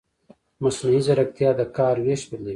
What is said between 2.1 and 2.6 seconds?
بدلوي.